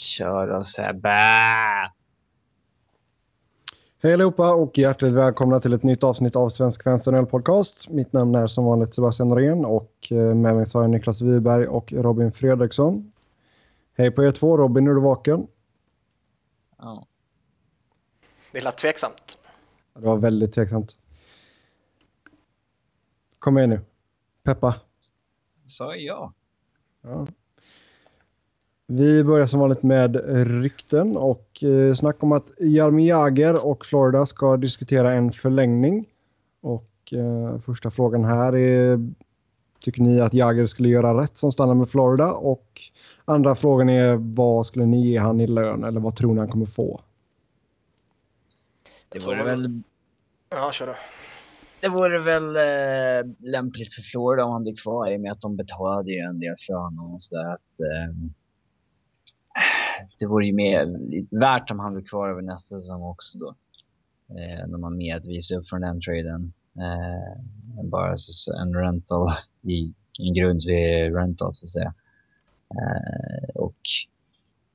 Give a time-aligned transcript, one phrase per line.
[0.00, 1.10] Kör då Sebbe!
[4.02, 7.88] Hej allihopa och hjärtligt välkomna till ett nytt avsnitt av Svensk Fans Podcast.
[7.88, 11.22] Mitt namn är som vanligt Sebastian Norén och eh, med mig så har jag Niklas
[11.22, 13.12] Wiberg och Robin Fredriksson.
[13.96, 14.56] Hej på er två.
[14.56, 15.46] Robin, är du vaken?
[16.78, 17.06] Ja.
[18.52, 19.38] Det är tveksamt.
[19.94, 20.94] Det var väldigt tveksamt.
[23.38, 23.80] Kom igen nu.
[24.42, 24.74] Peppa.
[25.66, 26.32] Sa jag.
[27.02, 27.26] Ja.
[28.92, 30.16] Vi börjar som vanligt med
[30.62, 36.06] rykten och eh, snack om att Jaromir Jagr och Florida ska diskutera en förlängning.
[36.60, 39.10] Och eh, första frågan här är,
[39.80, 42.32] tycker ni att Jagr skulle göra rätt som stannar med Florida?
[42.32, 42.80] Och
[43.24, 46.48] andra frågan är, vad skulle ni ge han i lön eller vad tror ni han
[46.48, 47.00] kommer få?
[49.08, 49.82] Det vore väl...
[50.50, 50.92] Ja, kör du.
[51.80, 55.40] Det vore väl eh, lämpligt för Florida om han blir kvar i och med att
[55.40, 57.52] de betalade ju en del för honom och sådär.
[57.52, 58.14] Att, eh,
[60.18, 60.86] det vore ju mer
[61.40, 63.54] värt om han blir kvar över nästa säsong också då.
[64.28, 66.52] Eh, när man mer att visa upp från den traden.
[66.76, 68.16] Eh, bara
[68.62, 69.28] en rental
[69.62, 71.94] i en grundserie-rental så att säga.
[72.70, 73.76] Eh, och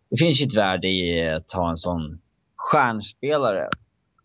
[0.10, 2.22] det finns ju ett värde i att ha en sån
[2.56, 3.70] stjärnspelare.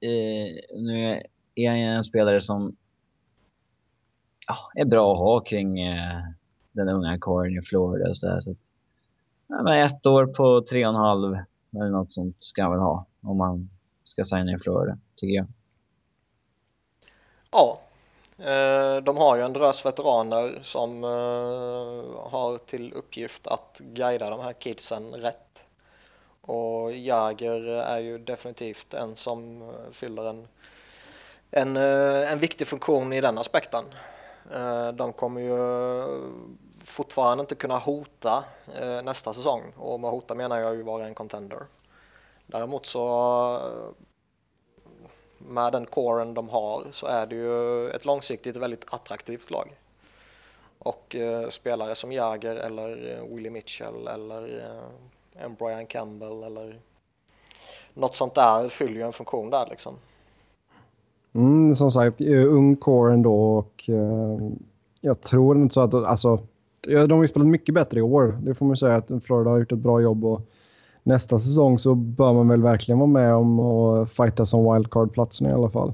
[0.00, 1.22] Eh, nu
[1.54, 2.76] är han en spelare som
[4.48, 6.22] ja, är bra att ha kring eh,
[6.72, 8.14] den unga kåren i Florida.
[8.14, 8.56] Så, där, så att,
[9.50, 11.36] men ett år på tre och en halv
[11.74, 13.70] eller något sånt ska han väl ha om man
[14.04, 15.46] ska signa i Florida, tycker jag.
[17.50, 17.80] Ja,
[18.38, 24.40] eh, de har ju en drös veteraner som eh, har till uppgift att guida de
[24.40, 25.66] här kidsen rätt.
[26.40, 30.48] Och Jäger är ju definitivt en som eh, fyller en,
[31.50, 33.84] en, en viktig funktion i den aspekten.
[34.94, 35.56] De kommer ju
[36.84, 41.14] fortfarande inte kunna hota eh, nästa säsong och med hota menar jag ju vara en
[41.14, 41.66] contender.
[42.46, 43.06] Däremot så
[43.56, 44.04] eh,
[45.38, 49.76] med den coren de har så är det ju ett långsiktigt väldigt attraktivt lag.
[50.78, 56.80] Och eh, spelare som Jagger eller eh, Willie Mitchell eller eh, en Brian Campbell eller
[57.94, 59.94] något sånt där fyller ju en funktion där liksom.
[61.32, 64.38] Mm, som sagt, eh, ung core ändå och eh,
[65.00, 66.38] jag tror inte så att, alltså
[66.80, 68.38] de har ju spelat mycket bättre i år.
[68.42, 70.24] Det får man säga att Florida har gjort ett bra jobb.
[70.24, 70.41] Och
[71.02, 75.52] nästa säsong så bör man väl verkligen vara med om och fighta som wildcard-platsen i
[75.52, 75.92] alla fall.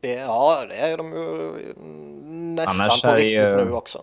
[0.00, 1.52] Det, ja, det är de ju
[2.54, 4.02] nästan annars på riktigt ju, nu också.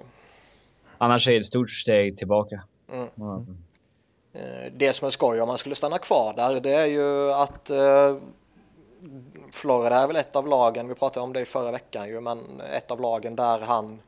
[0.98, 2.64] Annars är det ett stort steg tillbaka.
[2.94, 3.08] Mm.
[3.18, 3.58] Mm.
[4.78, 8.16] Det som är skoj om man skulle stanna kvar där, det är ju att eh,
[9.52, 12.62] Florida är väl ett av lagen, vi pratade om det i förra veckan ju, men
[12.74, 14.00] ett av lagen där han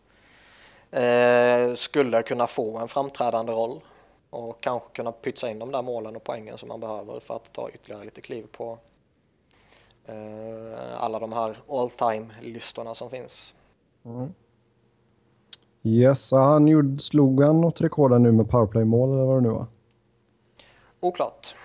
[0.91, 3.81] eh, skulle kunna få en framträdande roll
[4.29, 7.53] och kanske kunna pytsa in de där målen och poängen som man behöver för att
[7.53, 8.77] ta ytterligare lite kliv på
[10.05, 13.53] eh, alla de här all time-listorna som finns.
[14.05, 14.33] Mm.
[15.83, 19.65] Yes, han gjorde, slog han något rekord nu med powerplay-mål eller vad det nu var?
[20.99, 21.55] Oklart.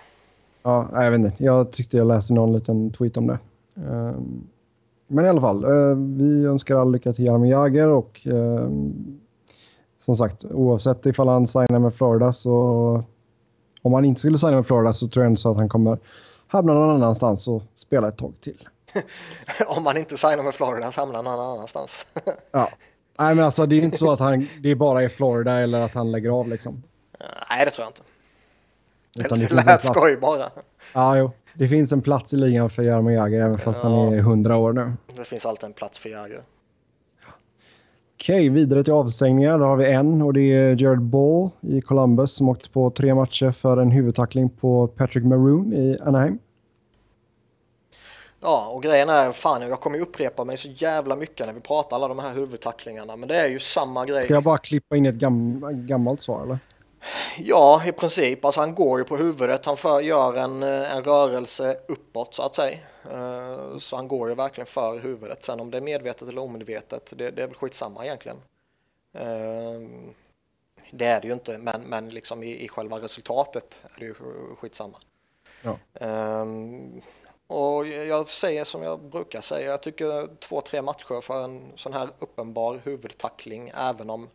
[0.62, 1.44] Ja, jag vet inte.
[1.44, 3.38] Jag tyckte jag läste någon liten tweet om det.
[3.75, 4.48] Um,
[5.06, 8.69] men i alla fall, eh, vi önskar all lycka till Jaromir Jagr och eh,
[9.99, 13.05] som sagt, oavsett ifall han signar med Florida så
[13.83, 15.99] om han inte skulle signa med Florida så tror jag inte så att han kommer
[16.47, 18.69] hamna någon annanstans och spela ett tag till.
[19.67, 22.06] om han inte signar med Florida så hamnar han någon annanstans.
[22.50, 22.69] ja.
[23.19, 25.81] Nej, men alltså det är inte så att han, det är bara i Florida eller
[25.81, 26.83] att han lägger av liksom.
[27.50, 28.03] Nej, det tror jag inte.
[29.19, 30.44] Utan det, det lät skoj bara.
[30.94, 31.31] Ja, jo.
[31.59, 33.89] Det finns en plats i ligan för Jaromir Jagr även fast ja.
[33.89, 34.93] han är 100 år nu.
[35.17, 36.41] Det finns alltid en plats för Jagr.
[38.15, 39.59] Okej, okay, vidare till avstängningar.
[39.59, 43.15] Då har vi en och det är Jared Ball i Columbus som åkte på tre
[43.15, 46.39] matcher för en huvudtackling på Patrick Maroon i Anaheim.
[48.41, 51.97] Ja, och grejen är, fan jag kommer upprepa mig så jävla mycket när vi pratar
[51.97, 54.21] alla de här huvudtacklingarna, men det är ju samma grej.
[54.21, 56.59] Ska jag bara klippa in ett gam gammalt svar eller?
[57.39, 58.44] Ja, i princip.
[58.44, 59.67] Alltså han går ju på huvudet.
[59.67, 62.79] Han för, gör en, en rörelse uppåt så att säga.
[63.12, 65.44] Uh, så han går ju verkligen för huvudet.
[65.44, 68.37] Sen om det är medvetet eller omedvetet, det, det är väl skitsamma egentligen.
[69.17, 69.88] Uh,
[70.91, 74.14] det är det ju inte, men, men liksom i, i själva resultatet är det ju
[74.61, 74.99] skitsamma.
[75.62, 75.79] Ja.
[77.47, 81.93] Och jag säger som jag brukar säga, jag tycker två, tre matcher för en sån
[81.93, 84.29] här uppenbar huvudtackling, även om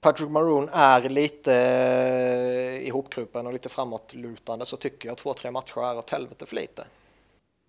[0.00, 5.80] Patrick Maroon är lite eh, ihopkrupen och lite framåtlutande så tycker jag två, tre matcher
[5.80, 6.84] är åt helvete för lite.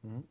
[0.03, 0.23] Mm.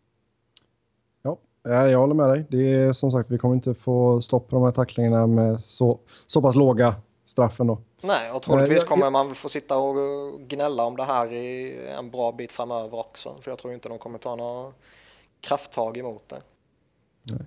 [1.62, 2.46] Ja, jag håller med dig.
[2.50, 5.98] Det är som sagt, vi kommer inte få stopp på de här tacklingarna med så,
[6.26, 6.94] så pass låga
[7.26, 7.78] straffen då.
[8.02, 9.94] Nej, och troligtvis kommer man få sitta och
[10.40, 13.34] gnälla om det här i en bra bit framöver också.
[13.40, 14.72] För jag tror inte de kommer ta några
[15.40, 16.42] krafttag emot det.
[17.22, 17.46] Nej.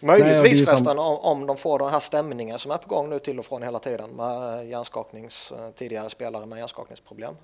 [0.00, 3.38] Möjligtvis förresten om, om de får den här stämningen som är på gång nu till
[3.38, 7.34] och från hela tiden med hjärnskaknings, eh, tidigare spelare med hjärnskakningsproblem.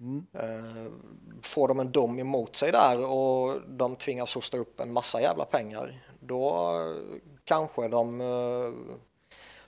[0.00, 0.26] Mm.
[0.32, 0.92] Eh,
[1.42, 5.44] får de en dom emot sig där och de tvingas hosta upp en massa jävla
[5.44, 6.72] pengar då
[7.44, 8.96] kanske de eh,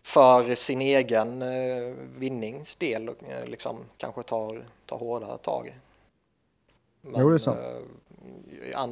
[0.02, 1.44] för sin egen
[2.18, 3.10] vinnings del
[3.46, 5.78] liksom kanske tar, tar hårdare tag.
[7.00, 7.58] Men, jo, det är sant.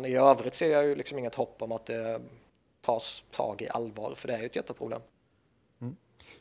[0.06, 2.20] I övrigt ser jag ju liksom inget hopp om att det
[2.86, 5.00] tas tag i allvar, för det är ju ett jätteproblem.
[5.80, 5.96] Mm.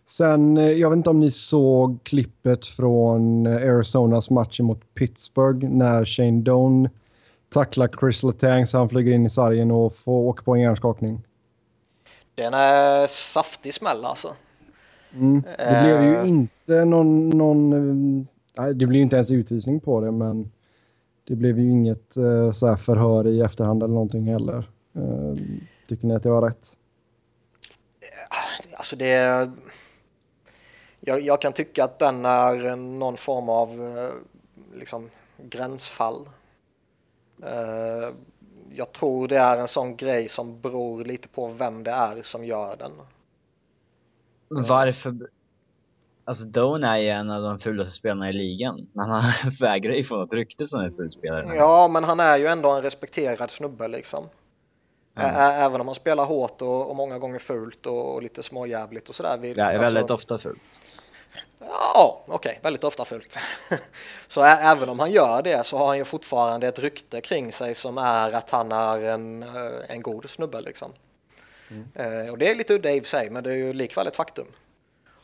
[0.05, 5.69] Sen, eh, jag vet inte om ni såg klippet från eh, Arizonas match mot Pittsburgh
[5.69, 6.89] när Shane Doan
[7.49, 11.23] tacklar Chris Letang så han flyger in i sargen och får åka på en hjärnskakning.
[12.35, 14.27] Den är saftig smäll alltså.
[15.13, 15.43] Mm.
[15.57, 18.27] Det blev ju inte någon, någon...
[18.57, 20.51] Nej, det blev inte ens utvisning på det, men
[21.27, 22.13] det blev ju inget
[22.53, 24.69] så förhör i efterhand eller någonting heller.
[25.87, 26.77] Tycker ni att det var rätt?
[28.73, 29.49] Alltså det...
[30.99, 34.09] Jag, jag kan tycka att den är någon form av eh,
[34.79, 36.29] liksom, gränsfall.
[37.43, 38.15] Uh,
[38.75, 42.45] jag tror det är en sån grej som beror lite på vem det är som
[42.45, 42.91] gör den.
[44.47, 45.15] Varför?
[46.23, 48.87] Alltså Doan är ju en av de fulaste spelarna i ligan.
[48.93, 49.23] Men han
[49.59, 51.45] vägrar ju få något rykte som en ful spelare.
[51.55, 54.25] Ja, men han är ju ändå en respekterad snubbe liksom.
[55.15, 59.15] Även om man spelar hårt och, och många gånger fult och, och lite småjävligt och
[59.15, 59.53] sådär.
[59.55, 60.61] Ja, alltså, väldigt ofta fult.
[61.59, 63.37] Ja, okej, okay, väldigt ofta fult.
[64.27, 67.75] så även om han gör det så har han ju fortfarande ett rykte kring sig
[67.75, 69.49] som är att han är en, eh,
[69.87, 70.91] en god snubbe liksom.
[71.69, 71.87] Mm.
[71.93, 74.45] Eh, och det är lite udda i sig, men det är ju likväl ett faktum.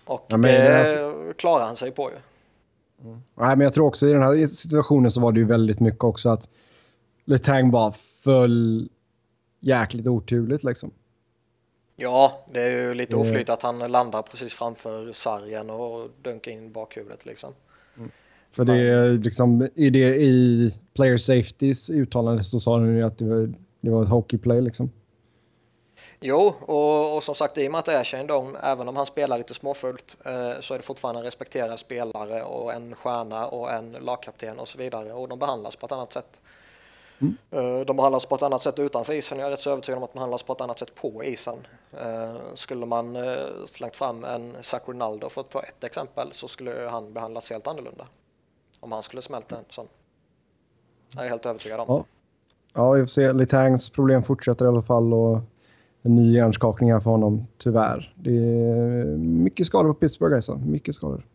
[0.05, 1.33] Och ja, det alltså...
[1.37, 2.17] klarar han sig på ju.
[3.07, 3.21] Mm.
[3.35, 6.03] Nej, men jag tror också i den här situationen så var det ju väldigt mycket
[6.03, 6.49] också att
[7.25, 7.91] Letang bara
[8.23, 8.89] föll
[9.61, 10.91] jäkligt oturligt liksom.
[11.95, 16.71] Ja, det är ju lite oflyt att han landar precis framför sargen och dunkar in
[16.71, 17.53] bakhuvudet liksom.
[17.97, 18.11] Mm.
[18.51, 23.17] För det är liksom i, det, i player safetys uttalande så sa han ju att
[23.17, 24.91] det var, det var ett hockeyplay liksom.
[26.19, 28.95] Jo, och, och, som sagt i och med att det är Shane Doan, även om
[28.95, 33.47] han spelar lite småfullt eh, så är det fortfarande en respekterad spelare och en stjärna
[33.47, 36.41] och en lagkapten och så vidare och de behandlas på ett annat sätt.
[37.21, 37.85] Mm.
[37.85, 39.39] De behandlas på ett annat sätt utanför isen.
[39.39, 41.55] Jag är rätt så övertygad om att de behandlas på ett annat sätt på isen.
[41.91, 43.35] Eh, skulle man eh,
[43.65, 47.67] slängt fram en Zach Ronaldo för att ta ett exempel så skulle han behandlas helt
[47.67, 48.07] annorlunda.
[48.79, 49.87] Om han skulle smälta en sån.
[51.15, 51.85] Jag är helt övertygad om.
[51.87, 52.05] Ja,
[52.73, 53.33] ja vi får se.
[53.33, 55.39] Litangs problem fortsätter i alla fall och
[56.01, 58.13] en ny hjärnskakning här för honom, tyvärr.
[58.15, 60.55] Det är mycket skador på Pittsburgh alltså.
[60.55, 61.25] Mycket skador.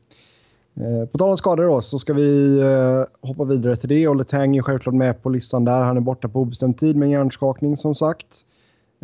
[0.80, 4.08] Eh, på tal om skador då, så ska vi eh, hoppa vidare till det.
[4.08, 5.82] Och Letang är självklart med på listan där.
[5.82, 8.44] Han är borta på obestämd tid med hjärnskakning som sagt.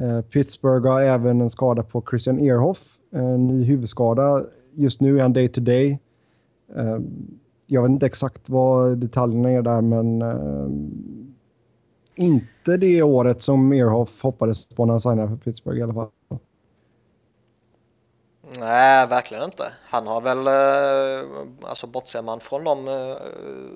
[0.01, 2.99] Eh, Pittsburgh har även en skada på Christian Ehrhoff.
[3.11, 4.45] En ny huvudskada.
[4.75, 5.99] Just nu är han day to day.
[7.67, 10.23] Jag vet inte exakt vad detaljerna är där, men
[12.15, 16.09] inte det året som Ehrhoff hoppades på när han signade för Pittsburgh i alla fall.
[18.59, 19.73] Nej, verkligen inte.
[19.85, 23.17] Han har väl, eh, alltså bortser man från de eh,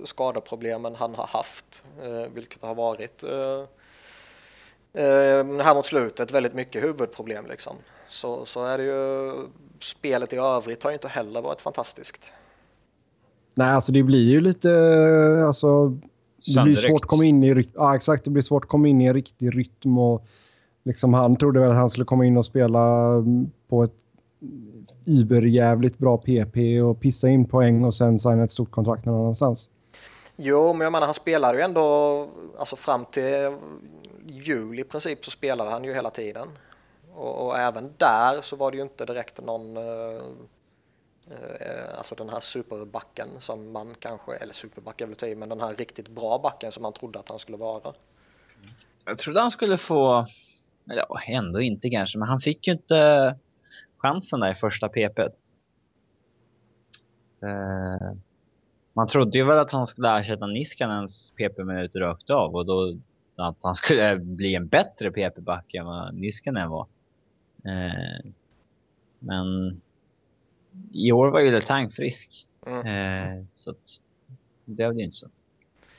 [0.05, 3.25] skadeproblemen han har haft, eh, vilket har varit
[5.63, 7.77] här mot slutet väldigt mycket huvudproblem liksom.
[8.09, 9.33] Så, så är det ju,
[9.81, 12.31] spelet i övrigt har ju inte heller varit fantastiskt.
[13.55, 14.71] Nej, alltså det blir ju lite,
[15.47, 15.89] alltså
[16.55, 19.01] det blir svårt att komma in i, ja exakt, det blir svårt att komma in
[19.01, 20.27] i en riktig rytm och
[20.85, 23.13] liksom han trodde väl att han skulle komma in och spela
[23.69, 24.06] på ett
[25.05, 29.71] überjävligt bra PP och pissa in poäng och sen signa ett stort kontrakt någon annanstans.
[30.37, 32.29] Jo, men jag menar han spelade ju ändå,
[32.59, 33.57] alltså fram till
[34.27, 36.49] jul i princip så spelade han ju hela tiden.
[37.15, 40.23] Och, och även där så var det ju inte direkt någon, eh,
[41.61, 45.75] eh alltså den här superbacken som man kanske, eller superback är väl men den här
[45.75, 47.93] riktigt bra backen som man trodde att han skulle vara.
[49.05, 50.27] Jag trodde han skulle få,
[50.85, 53.35] ja ändå inte kanske, men han fick ju inte
[53.99, 55.19] chansen där i första PP.
[57.43, 58.13] Eh,
[58.93, 62.97] man trodde ju väl att han skulle ersätta Niskanens PP-minuter rakt av och då
[63.37, 66.87] att han skulle bli en bättre PP-back än vad Niskanen var.
[67.65, 68.31] Eh,
[69.19, 69.81] men
[70.93, 72.47] i år var ju Letang frisk.
[72.67, 72.87] Mm.
[72.87, 74.01] Eh, så att
[74.65, 75.29] det blev ju inte så.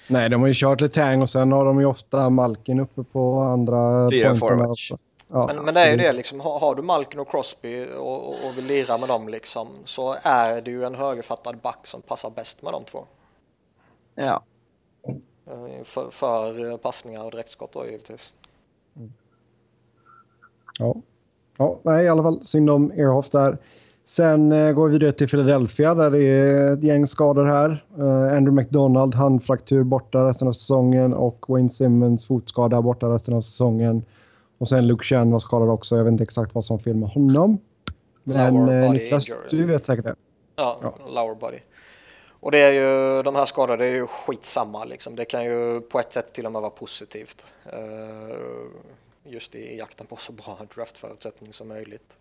[0.10, 3.40] Nej, de har ju kört Letang och sen har de ju ofta Malkin uppe på
[3.40, 4.72] andra Fyra forwards.
[4.72, 4.98] Också.
[5.28, 8.28] Ja, men, men det är ju det liksom, har, har du Malkin och Crosby och,
[8.28, 12.02] och, och vill lira med dem liksom så är det ju en högerfattad back som
[12.02, 13.06] passar bäst med de två.
[14.16, 14.44] Ja.
[15.48, 18.34] Eh, för, för passningar och direktskott då givetvis.
[18.96, 19.14] Mm.
[20.80, 20.96] Ja.
[21.58, 23.58] ja, nej i alla fall synd om Earhoff där.
[24.06, 27.86] Sen eh, går vi vidare till Philadelphia där det är ett gäng skador här.
[27.98, 33.42] Eh, Andrew McDonald handfraktur borta resten av säsongen och Wayne Simmons fotskada borta resten av
[33.42, 34.06] säsongen.
[34.58, 35.98] Och sen Luke Chen var skadad också.
[35.98, 37.58] Jag vet inte exakt vad som fel med honom.
[38.24, 39.48] Men eh, Niklas, injury.
[39.50, 40.16] du vet säkert det.
[40.56, 40.98] Ja, ja.
[41.08, 41.60] lower body.
[42.40, 45.16] Och det är ju, de här skadorna är ju skitsamma liksom.
[45.16, 47.46] Det kan ju på ett sätt till och med vara positivt.
[47.74, 48.68] Uh,
[49.24, 52.18] just i jakten på så bra draftförutsättning som möjligt.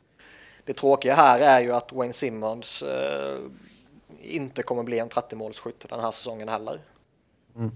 [0.65, 3.51] Det tråkiga här är ju att Wayne Simmons uh,
[4.21, 6.81] inte kommer bli en 30-målsskytt den här säsongen heller.
[7.57, 7.71] Mm.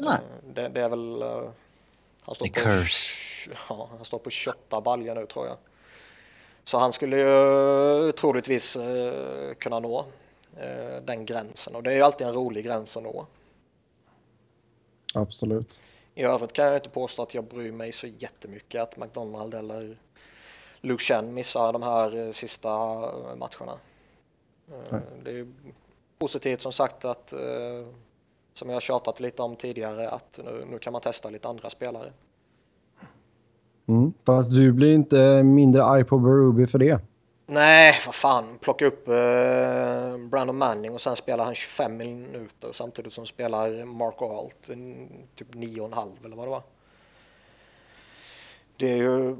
[0.00, 0.14] Uh,
[0.54, 1.22] det, det, är väl...
[2.24, 2.60] han, står på,
[3.68, 5.56] ja, han står på 28 baljor nu tror jag.
[6.64, 8.76] Så han skulle ju troligtvis
[9.58, 10.06] kunna nå
[10.56, 13.26] Eh, den gränsen och det är ju alltid en rolig gräns att nå.
[15.14, 15.80] Absolut.
[16.14, 19.98] I övrigt kan jag inte påstå att jag bryr mig så jättemycket att McDonald eller
[20.80, 23.78] Luke Chen missar de här eh, sista eh, matcherna.
[24.90, 25.00] Nej.
[25.22, 25.52] Det är
[26.18, 27.32] positivt som sagt att,
[28.54, 32.12] som jag tjatat lite om tidigare, att nu, nu kan man testa lite andra spelare.
[33.86, 37.00] Mm, fast du blir inte mindre arg på Berube för det.
[37.46, 38.58] Nej, vad fan.
[38.60, 44.22] Plocka upp eh, Brandon Manning och sen spelar han 25 minuter samtidigt som spelar Mark
[44.22, 44.62] Alt
[45.34, 46.62] typ 9,5 eller vad det var.
[48.76, 49.36] Det är ju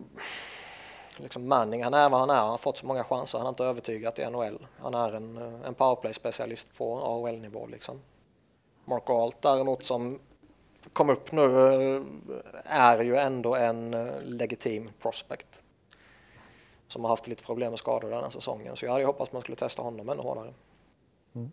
[1.16, 2.35] liksom Manning, han är vad han är.
[2.35, 3.38] Han har fått så många chanser.
[3.38, 4.66] Han har inte övertygat i NHL.
[4.78, 8.00] Han är en, eh, en powerplay-specialist på AHL-nivå liksom.
[8.85, 10.19] Mark Alt däremot som
[10.93, 12.03] kom upp nu eh,
[12.64, 15.47] är ju ändå en eh, legitim prospect
[16.88, 18.76] som har haft lite problem med skador den här säsongen.
[18.76, 20.53] Så jag hade hoppats man skulle testa honom ännu hårdare.
[21.35, 21.50] Mm.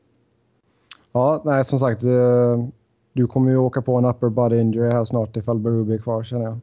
[1.12, 2.04] Ja, nej, som sagt.
[2.04, 2.66] Eh,
[3.14, 6.24] du kommer ju åka på en upper body injury här snart ifall Berube är kvar
[6.24, 6.60] känner jag.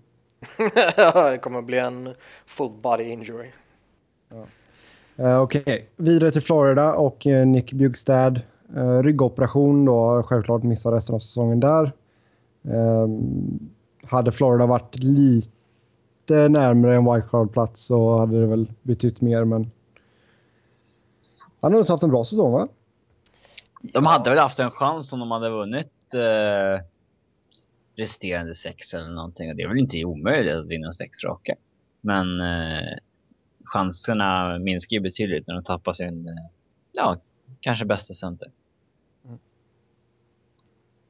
[1.33, 2.15] det kommer bli en
[2.47, 3.51] full body injury.
[4.29, 4.47] Ja.
[5.25, 5.83] Uh, Okej, okay.
[5.97, 8.41] vidare till Florida och Nick Bjugstad.
[8.77, 11.93] Eh, ryggoperation då, självklart missar resten av säsongen där.
[12.65, 13.09] Eh,
[14.09, 15.53] hade Florida varit lite
[16.29, 19.71] lite närmare en wildcard-plats så hade det väl betytt mer, men...
[21.61, 22.69] Han har haft en bra säsong, va?
[23.83, 26.85] De hade väl haft en chans om de hade vunnit eh,
[27.97, 29.51] resterande sex eller någonting.
[29.51, 31.55] Och det är väl inte omöjligt att vinna sex raka.
[32.01, 32.99] Men eh,
[33.65, 36.35] chanserna minskar ju betydligt när de tappar sin, eh,
[36.93, 37.17] ja,
[37.61, 38.51] kanske bästa center.
[39.25, 39.39] Mm.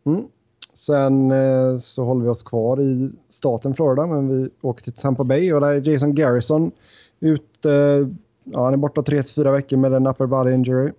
[0.07, 0.29] mm.
[0.75, 5.25] Sen eh, så håller vi oss kvar i staten Florida, men vi åker till Tampa
[5.25, 6.73] Bay och där är Jason Garrison
[7.21, 7.73] ute.
[7.73, 8.09] Eh,
[8.45, 10.93] ja, han är borta tre till fyra veckor med en upper body injury.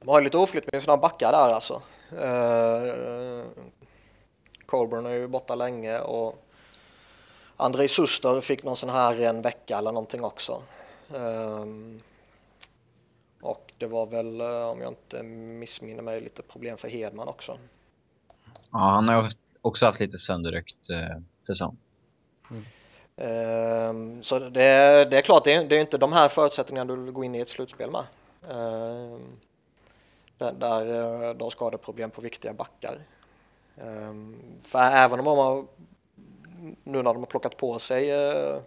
[0.00, 1.82] De har lite oflytt med sina backar där alltså.
[2.12, 3.44] Eh,
[4.66, 6.44] Colburn är ju borta länge och
[7.56, 10.52] Andrei Suster fick någon sån här en vecka eller någonting också.
[10.52, 11.66] Och
[13.78, 17.58] det var väl, eh, om jag inte missminner mig, lite problem för Hedman också.
[18.70, 19.32] Ja, han har
[19.62, 21.76] också haft lite sönderryckt eh, säsong.
[22.50, 22.64] Mm.
[23.20, 24.50] Um, så det,
[25.10, 27.34] det, är klart, det är, det är, inte de här förutsättningarna du vill gå in
[27.34, 28.04] i ett slutspel med.
[28.56, 29.38] Um,
[30.38, 32.98] där, där eh, de skadar problem på viktiga backar.
[33.76, 35.64] Um, för även om de har,
[36.84, 38.60] nu när de har plockat på sig uh,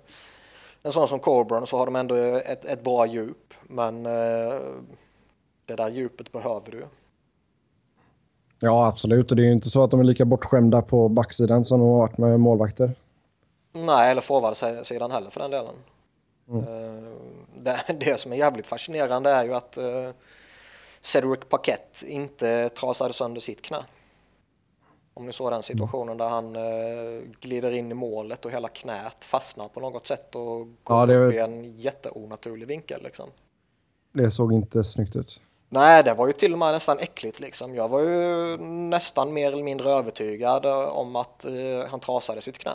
[0.83, 3.53] en sån som Coburn så har de ändå ett, ett bra djup.
[3.63, 4.61] Men uh,
[5.65, 6.85] det där djupet behöver du.
[8.59, 9.31] Ja, absolut.
[9.31, 11.89] Och det är ju inte så att de är lika bortskämda på backsidan som de
[11.89, 12.95] har varit med målvakter.
[13.73, 15.75] Nej, eller forwardsidan heller för den delen.
[16.49, 16.63] Mm.
[16.63, 17.11] Eh,
[17.57, 20.09] det, det, som är jävligt fascinerande är ju att uh,
[21.01, 23.83] Cedric Paquette inte trasade sönder sitt knä.
[25.13, 29.23] Om ni såg den situationen där han uh, glider in i målet och hela knät
[29.23, 31.15] fastnar på något sätt och går ja, det...
[31.15, 33.03] upp i en jätteonaturlig vinkel.
[33.03, 33.29] Liksom.
[34.11, 35.41] Det såg inte snyggt ut.
[35.69, 37.75] Nej, det var ju till och med nästan äckligt liksom.
[37.75, 42.73] Jag var ju nästan mer eller mindre övertygad om att uh, han trasade sitt knä.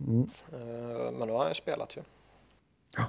[0.00, 0.26] Mm.
[0.52, 2.02] Uh, men nu har han ju spelat ju.
[2.96, 3.04] Ja.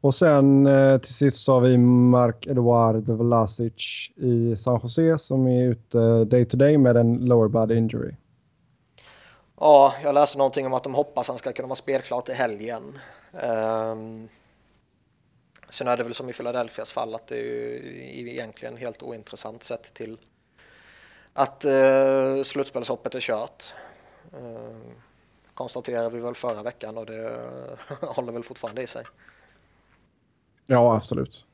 [0.00, 5.46] Och sen eh, till sist så har vi Mark Eduard Vlasic i San Jose som
[5.46, 8.14] är ute day to day med en lower body injury.
[9.60, 12.98] Ja, jag läste någonting om att de hoppas han ska kunna vara spelklar till helgen.
[13.32, 14.28] Um,
[15.70, 19.94] Sen är det väl som i Philadelphias fall att det är egentligen helt ointressant sett
[19.94, 20.18] till
[21.32, 23.74] att uh, slutspelshoppet är kört.
[24.32, 24.76] Eh,
[25.54, 27.38] konstaterade vi väl förra veckan och det
[28.00, 29.04] håller väl fortfarande i sig.
[30.72, 31.46] Ja, absolut.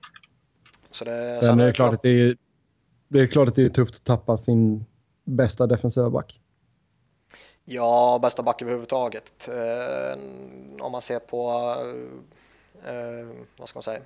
[0.90, 2.36] Så det, sen, sen är det klart att det är,
[3.08, 4.84] det är klart att det är tufft att tappa sin
[5.24, 6.40] bästa defensiva back.
[7.64, 9.48] Ja, bästa back överhuvudtaget.
[9.48, 10.18] Eh,
[10.80, 11.50] om man ser på,
[12.86, 14.00] eh, vad ska man säga,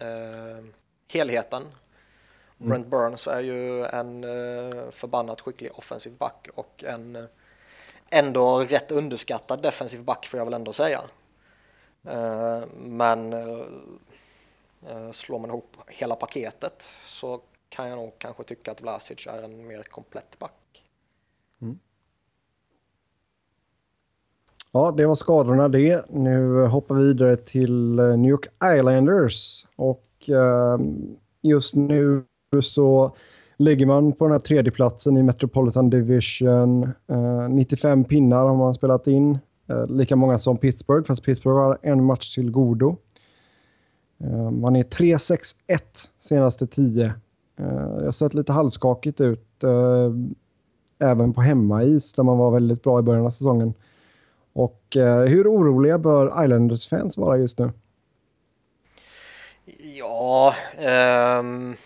[0.00, 0.64] eh,
[1.08, 1.62] helheten.
[1.62, 2.70] Mm.
[2.70, 7.24] Brent Burns är ju en eh, förbannat skicklig offensiv back och en eh,
[8.10, 11.00] ändå rätt underskattad defensiv back får jag väl ändå säga.
[12.04, 13.64] Eh, men eh,
[14.88, 19.42] Eh, slår man ihop hela paketet så kan jag nog kanske tycka att Vlasic är
[19.42, 20.82] en mer komplett back.
[21.62, 21.78] Mm.
[24.72, 26.04] Ja, det var skadorna det.
[26.10, 28.46] Nu hoppar vi vidare till eh, New York
[28.76, 29.66] Islanders.
[29.76, 30.78] Och eh,
[31.40, 32.24] just nu
[32.62, 33.16] så
[33.56, 36.82] ligger man på den här tredjeplatsen i Metropolitan Division.
[36.82, 39.38] Eh, 95 pinnar har man spelat in.
[39.68, 42.96] Eh, lika många som Pittsburgh, fast Pittsburgh har en match till godo.
[44.24, 45.54] Eh, man är 3-6-1
[46.18, 47.04] senaste 10.
[47.04, 47.14] Eh,
[47.98, 50.10] det har sett lite halvskakigt ut eh,
[50.98, 53.74] även på hemmais där man var väldigt bra i början av säsongen.
[54.52, 57.72] Och eh, hur oroliga bör Islanders-fans vara just nu?
[59.78, 60.54] Ja,
[61.38, 61.76] um,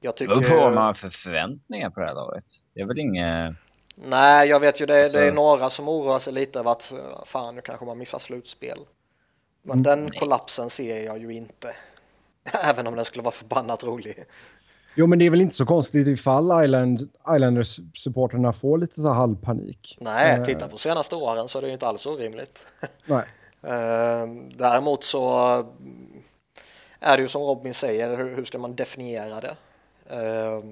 [0.00, 0.34] jag tycker...
[0.34, 2.44] Vad får man för förväntningar på det här laget?
[2.74, 3.54] Det är väl inget...
[3.94, 5.18] Nej, jag vet ju det, alltså...
[5.18, 6.92] det är några som oroar sig lite över att
[7.24, 8.78] fan, nu kanske man missar slutspel.
[9.66, 10.18] Men den nej.
[10.18, 11.76] kollapsen ser jag ju inte.
[12.62, 14.14] Även om den skulle vara förbannat rolig.
[14.94, 19.98] Jo, men det är väl inte så konstigt ifall Island, Islanders-supporterna får lite så halvpanik.
[20.00, 22.66] Nej, uh, titta på senaste åren så är det inte alls orimligt.
[23.06, 23.24] Nej.
[23.64, 25.30] uh, däremot så
[27.00, 29.56] är det ju som Robin säger, hur, hur ska man definiera det?
[30.10, 30.64] Uh,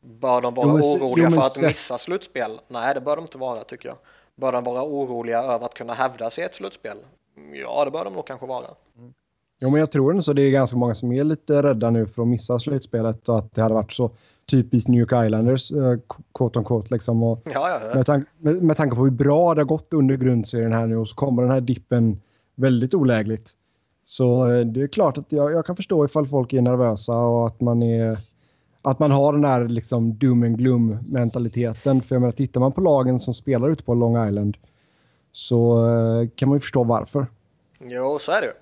[0.00, 2.60] bör de vara jo, men, oroliga jo, för att missa slutspel?
[2.68, 3.98] Nej, det bör de inte vara tycker jag.
[4.34, 6.96] Bör de vara oroliga över att kunna hävda sig i ett slutspel?
[7.52, 8.66] Ja, det bör de nog kanske vara.
[8.98, 9.12] Mm.
[9.60, 10.32] Jo, men jag tror ändå så.
[10.32, 13.54] Det är ganska många som är lite rädda nu för att missa slutspelet och att
[13.54, 14.10] det hade varit så
[14.50, 15.98] typiskt New York Islanders, uh,
[16.34, 16.94] quote on quote.
[16.94, 17.22] Liksom.
[17.22, 17.94] Och ja, ja, ja.
[17.94, 20.96] Med, tank med, med tanke på hur bra det har gått under grundserien här nu
[20.96, 22.20] och så kommer den här dippen
[22.54, 23.50] väldigt olägligt.
[24.04, 27.46] Så uh, det är klart att jag, jag, kan förstå ifall folk är nervösa och
[27.46, 28.18] att man är
[28.82, 32.02] att man har den här liksom doom and gloom mentaliteten.
[32.02, 34.56] För jag menar, tittar man på lagen som spelar ute på Long Island
[35.32, 37.26] så uh, kan man ju förstå varför.
[37.78, 38.52] Jo, så är det ju.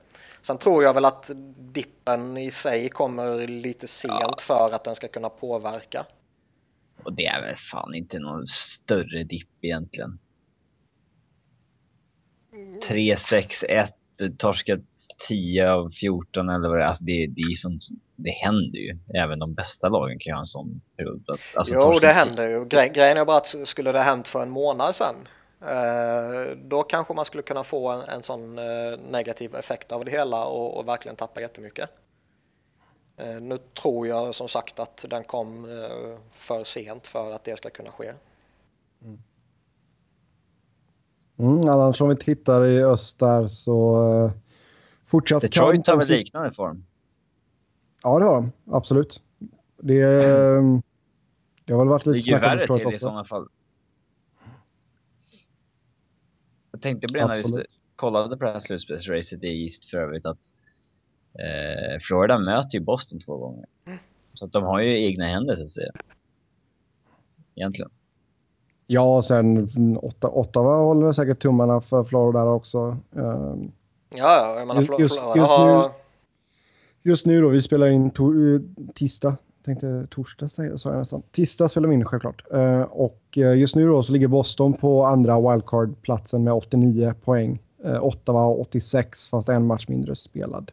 [0.43, 4.37] Sen tror jag väl att dippen i sig kommer lite sent ja.
[4.41, 6.07] för att den ska kunna påverka.
[7.05, 10.19] Och det är väl fan inte någon större dipp egentligen.
[12.89, 13.89] 3-6-1,
[14.39, 14.81] torskat
[15.29, 16.87] 10 av 14 eller vad det är.
[16.87, 17.83] Alltså det, det, är sånt,
[18.17, 18.99] det händer ju.
[19.15, 21.25] Även de bästa lagen kan ju ha en sån period.
[21.55, 22.65] Alltså, jo, det händer ju.
[22.65, 25.15] Gre grejen är bara att skulle det hänt för en månad sedan
[26.57, 30.47] då kanske man skulle kunna få en, en sån eh, negativ effekt av det hela
[30.47, 31.91] och, och verkligen tappa jättemycket.
[33.17, 35.67] Eh, nu tror jag som sagt att den kom
[36.31, 38.13] för sent för att det ska kunna ske.
[39.03, 39.19] Mm.
[41.37, 44.31] Mm, annars om vi tittar i öst där så
[45.07, 46.85] fortsatt Detroit har väl liknande form?
[48.03, 48.53] Ja, det har de.
[48.71, 49.23] Absolut.
[49.77, 50.83] Det, mm.
[51.65, 52.95] det har väl varit lite snack om Detroit också.
[52.95, 53.49] i sådana fall.
[56.71, 57.65] Jag tänkte på det när vi
[57.97, 60.39] kollade på det här slutspelsracet i East för övrigt att
[61.39, 63.67] eh, Florida möter ju Boston två gånger.
[64.35, 65.93] Så att de har ju egna händer så att säga.
[67.55, 67.91] Egentligen.
[68.87, 69.69] Ja, och sen
[70.03, 72.97] åtta, Ottawa håller säkert tummarna för Florida också.
[73.11, 73.73] Um,
[74.15, 75.83] ja, jag menar just, just, just, nu,
[77.03, 78.11] just nu då, vi spelar in
[78.95, 81.23] tisdag tänkte torsdag sa jag nästan.
[81.31, 82.43] Tisdag spelar vi in självklart.
[82.55, 87.63] Uh, och uh, just nu då så ligger Boston på andra wildcard-platsen med 89 poäng.
[87.85, 90.71] Uh, Ottawa 86 fast en match mindre spelad.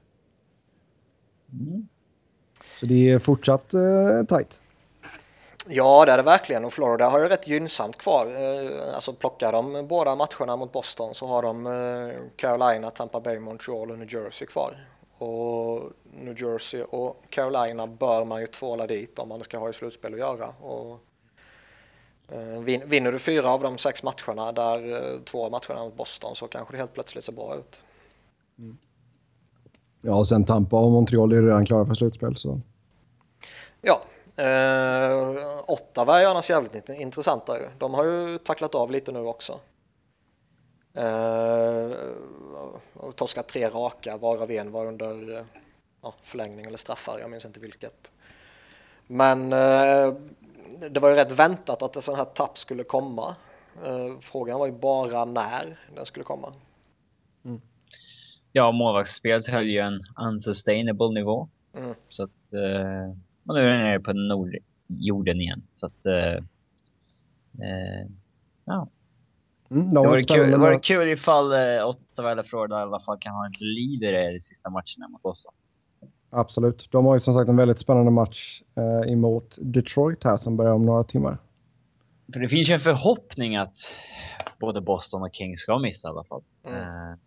[1.52, 1.88] Mm.
[2.80, 4.62] Så det är fortsatt uh, tight.
[5.68, 6.66] Ja, det är det verkligen.
[6.66, 8.26] Och Florida har ju rätt gynnsamt kvar.
[8.96, 11.64] Alltså plockar de båda matcherna mot Boston så har de
[12.36, 14.76] Carolina, Tampa Bay, Montreal och New Jersey kvar.
[15.22, 19.74] Och New Jersey och Carolina bör man ju tvåla dit om man ska ha i
[19.74, 20.48] slutspel att göra.
[20.48, 21.00] Och,
[22.28, 26.36] eh, vinner du fyra av de sex matcherna där eh, två av matcherna mot Boston
[26.36, 27.82] så kanske det helt plötsligt ser bra ut.
[28.60, 28.78] Mm.
[30.02, 32.36] Ja, och sen Tampa och Montreal är redan klara för slutspel.
[32.36, 32.62] Så.
[33.82, 34.02] Ja,
[34.44, 37.58] eh, Ottawa är annars jävligt intressanta.
[37.78, 39.60] De har ju tacklat av lite nu också.
[40.94, 41.92] Eh,
[43.02, 45.46] och torskat tre raka, varav en var under eh,
[46.02, 48.12] ja, förlängning eller straffar, jag minns inte vilket.
[49.08, 50.14] Men eh,
[50.90, 53.36] det var ju rätt väntat att ett sånt här tapp skulle komma.
[53.86, 56.54] Eh, frågan var ju bara när den skulle komma.
[58.54, 61.50] Ja, målvaktsspelet höll ju en unsustainable nivå.
[61.78, 61.96] Mm.
[62.10, 64.56] Så att, eh, och nu är den nere på nord
[64.88, 65.64] jorden igen.
[65.72, 66.36] Så att, eh,
[67.66, 68.08] eh,
[68.66, 68.88] ja.
[69.72, 72.82] Mm, de Det var vore kul, det vore kul ifall eh, Ottawa eller Florida i
[72.82, 75.54] alla fall kan ha en leader i de sista matcherna mot Boston.
[76.30, 76.88] Absolut.
[76.92, 80.74] De har ju som sagt en väldigt spännande match eh, emot Detroit här som börjar
[80.74, 81.38] om några timmar.
[82.34, 83.78] För det finns ju en förhoppning att
[84.60, 86.42] både Boston och Kings ska missa i alla fall.
[86.68, 86.80] Mm.
[86.80, 87.18] Eh,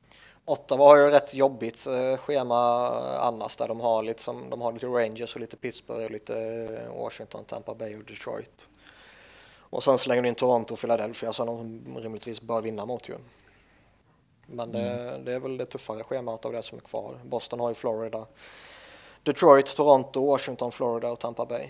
[0.44, 4.72] Ottawa har ju rätt jobbigt eh, schema annars där de har lite, som, de har
[4.72, 8.68] lite Rangers och lite Pittsburgh och lite eh, Washington, Tampa Bay och Detroit.
[9.74, 13.14] Och sen slänger du in Toronto och Philadelphia som de rimligtvis bör vinna mot ju.
[14.46, 17.18] Men det, det är väl det tuffare schemat av det som är kvar.
[17.24, 18.26] Boston har ju Florida,
[19.22, 21.68] Detroit, Toronto, Washington, Florida och Tampa Bay.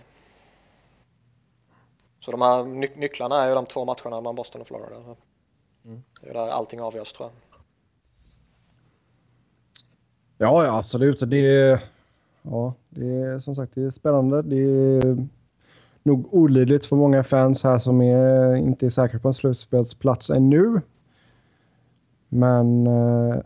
[2.21, 4.97] Så de här ny nycklarna är ju de två matcherna mellan Boston och Florida.
[6.21, 7.61] Det är där allting avgörs tror jag.
[10.39, 11.31] Ja, ja absolut.
[11.31, 11.79] Det är,
[12.43, 14.43] ja, det är som sagt det är spännande.
[14.43, 15.29] Det är
[16.05, 20.81] nog olidligt för många fans här som är, inte är säkra på en slutspelsplats ännu.
[22.29, 23.37] Men eh,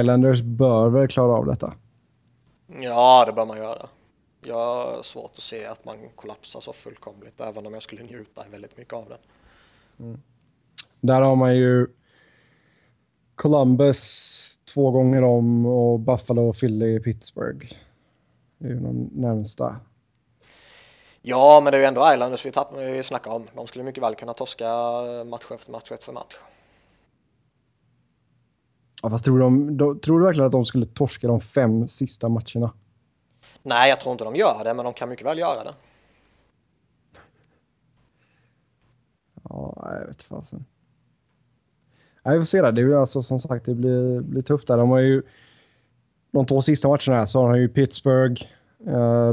[0.00, 1.72] Islanders bör väl klara av detta.
[2.80, 3.86] Ja, det bör man göra.
[4.44, 8.42] Jag har svårt att se att man kollapsar så fullkomligt, även om jag skulle njuta
[8.50, 9.18] väldigt mycket av det.
[11.00, 11.86] Där har man ju
[13.34, 17.66] Columbus två gånger om och Buffalo, Philly, Pittsburgh.
[18.58, 19.76] Det är ju de närmsta.
[21.28, 23.46] Ja, men det är ju ändå Islanders vi, tapp, vi snackar om.
[23.54, 24.64] De skulle mycket väl kunna torska
[25.24, 26.36] match efter match efter match.
[29.02, 32.28] Ja, fast tror, de, då, tror du verkligen att de skulle torska de fem sista
[32.28, 32.72] matcherna?
[33.62, 35.74] Nej, jag tror inte de gör det, men de kan mycket väl göra det.
[39.48, 40.64] Ja, jag vet fasen.
[42.22, 42.72] Nej, vi får se där.
[42.72, 44.76] Det ju alltså som sagt, det blir, blir tufft där.
[44.76, 45.22] De har ju
[46.30, 48.42] de två sista matcherna här så har de ju Pittsburgh
[48.86, 49.32] eh,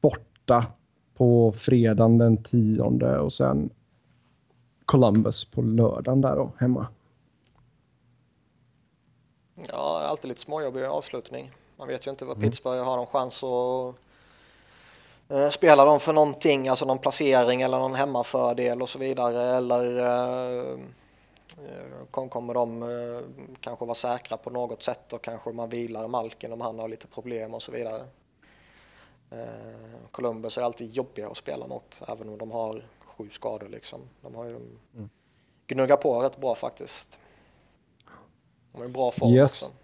[0.00, 0.66] borta
[1.22, 3.70] på fredagen den tionde och sen
[4.84, 6.86] Columbus på lördagen där då, hemma.
[9.68, 11.50] Ja, det är alltid lite småjobbig avslutning.
[11.76, 13.94] Man vet ju inte vad Pittsburgh har någon chans att
[15.28, 19.56] eh, spela dem för någonting, alltså någon placering eller någon hemmafördel och så vidare.
[19.56, 20.70] Eller eh,
[21.58, 23.20] eh, kom- kommer de eh,
[23.60, 27.06] kanske vara säkra på något sätt och kanske man vilar Malkin om han har lite
[27.06, 28.04] problem och så vidare.
[29.32, 34.00] Eh, Columbus är alltid jobbiga att spela mot, även om de har sju skador liksom.
[34.22, 34.58] De har ju
[35.66, 37.18] gnuggat på rätt bra faktiskt.
[38.72, 39.62] De har ju bra form Yes.
[39.62, 39.74] också.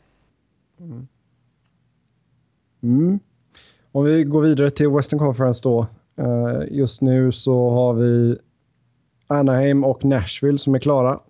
[2.82, 3.20] Mm.
[3.92, 5.86] Om vi går vidare till Western Conference då.
[6.16, 8.38] Eh, just nu så har vi
[9.26, 11.20] Anaheim och Nashville som är klara.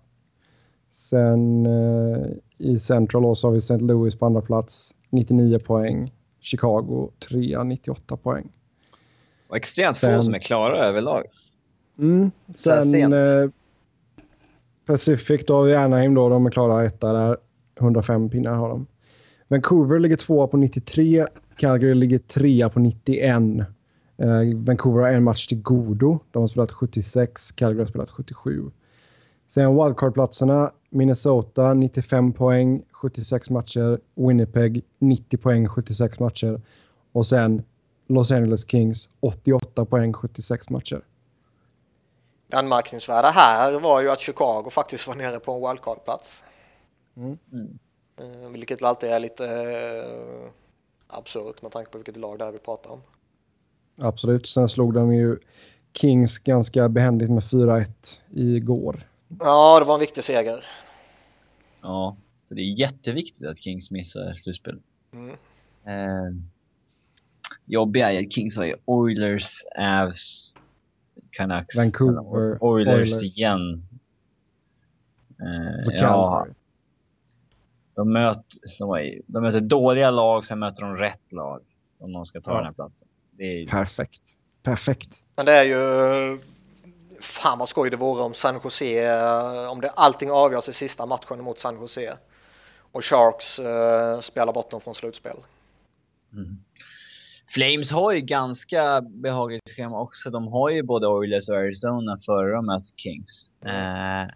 [0.89, 2.27] Sen eh,
[2.57, 3.77] i Central så har vi St.
[3.77, 6.13] Louis på andra plats, 99 poäng.
[6.39, 8.49] Chicago 3 98 poäng.
[9.47, 11.23] och extremt Sen- få som är klara överlag.
[11.99, 12.31] Mm.
[12.55, 13.49] Sen eh,
[14.85, 17.37] Pacific, då har vi Anaheim då, de är klara etta där.
[17.79, 18.85] 105 pinnar har de.
[19.47, 21.27] Vancouver ligger tvåa på 93.
[21.55, 23.33] Calgary ligger trea på 91.
[24.17, 26.19] Eh, Vancouver har en match till godo.
[26.31, 28.71] De har spelat 76, Calgary har spelat 77.
[29.47, 30.71] Sen wildcard-platserna.
[30.89, 33.99] Minnesota 95 poäng, 76 matcher.
[34.15, 36.61] Winnipeg 90 poäng, 76 matcher.
[37.11, 37.63] Och sen
[38.07, 41.01] Los Angeles Kings 88 poäng, 76 matcher.
[42.47, 46.43] Det anmärkningsvärda här var ju att Chicago faktiskt var nere på en wildcard-plats.
[47.17, 47.37] Mm.
[48.17, 50.49] Eh, Vilket alltid är lite eh,
[51.07, 53.01] absurt med tanke på vilket lag det är vi pratar om.
[54.01, 54.47] Absolut.
[54.47, 55.37] Sen slog de ju
[55.93, 57.85] Kings ganska behändigt med 4-1
[58.29, 59.08] igår.
[59.39, 60.65] Ja, det var en viktig seger.
[61.81, 64.79] Ja, för det är jätteviktigt att Kings missar slutspel.
[65.13, 65.29] Mm.
[65.85, 66.35] Eh,
[67.65, 70.53] jobbiga är att Kings har ju Oilers, Avs,
[71.31, 73.37] Canucks, Vancouver, Oilers, Oilers.
[73.37, 73.83] igen.
[75.39, 76.47] Eh, Så ja,
[77.95, 78.43] de, möter,
[79.27, 81.61] de, möter dåliga lag, sen möter de rätt lag
[81.99, 82.57] om de ska ta Ja.
[82.57, 83.07] den här platsen.
[83.31, 84.21] Det är, Perfekt.
[84.63, 85.23] Perfekt.
[85.35, 86.39] Men det är ju...
[87.21, 91.05] Fan vad skoj det vore om San Jose, eh, om det allting avgörs i sista
[91.05, 92.17] matchen mot San Jose.
[92.91, 95.37] Och Sharks eh, spelar bort dem från slutspel.
[97.53, 100.29] Flames har ju ganska behagligt schema också.
[100.29, 103.49] De har ju både Oilers och Arizona före de möter Kings.
[103.65, 104.27] Eh, eh,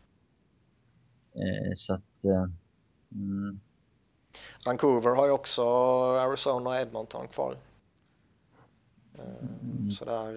[1.75, 2.25] så att...
[2.25, 2.45] Eh,
[3.11, 3.59] mm,
[4.65, 5.63] Vancouver har ju också
[6.17, 7.55] Arizona och Edmonton kvar.
[9.15, 10.29] Eh, Så där,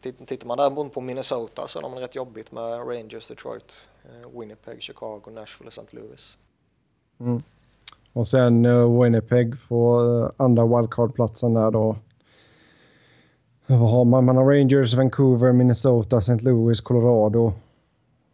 [0.00, 4.82] Tittar man däremot på Minnesota så har de rätt jobbigt med Rangers, Detroit, eh, Winnipeg,
[4.82, 5.96] Chicago, Nashville och St.
[5.96, 6.38] Louis.
[7.20, 7.42] Mm.
[8.12, 11.96] Och sen uh, Winnipeg på uh, andra wildcard-platsen där då.
[13.66, 14.24] Vad har man?
[14.24, 16.38] Man har Rangers, Vancouver, Minnesota, St.
[16.44, 17.52] Louis, Colorado.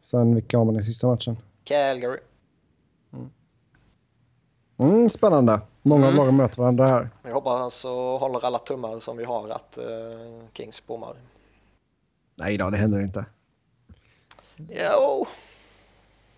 [0.02, 1.36] Sen vilka har man i sista matchen?
[1.64, 2.18] Calgary.
[3.12, 3.30] Mm.
[4.78, 5.60] Mm, spännande.
[5.82, 6.16] Många mm.
[6.16, 7.10] lag möter varandra här.
[7.22, 11.16] Jag hoppas och håller alla tummar som vi har att uh, Kings bommar.
[12.36, 13.26] Nej då, det händer inte.
[14.56, 15.26] Jo.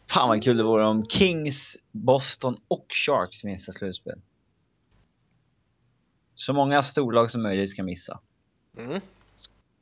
[0.07, 4.21] Fan vad kul det vore om Kings, Boston och Sharks missar slutspel.
[6.35, 8.21] Så många storlag som möjligt ska missa.
[8.79, 9.01] Mm.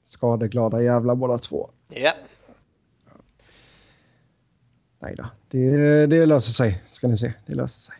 [0.02, 1.70] Skadeglada jävlar båda två.
[1.88, 1.96] Ja.
[1.96, 2.16] Yeah.
[4.98, 7.32] Nej då, det, det löser sig ska ni se.
[7.46, 7.94] Det löser sig.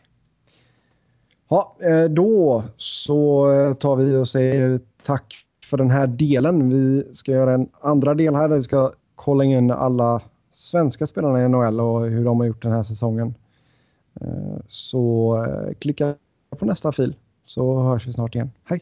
[1.49, 6.69] Ja, eh, då så tar vi och säger tack för den här delen.
[6.69, 11.45] Vi ska göra en andra del här där vi ska kolla in alla svenska spelarna
[11.45, 13.35] i NHL och hur de har gjort den här säsongen.
[14.21, 16.15] Eh, så eh, klicka
[16.59, 18.51] på nästa fil så hörs vi snart igen.
[18.65, 18.81] Hej!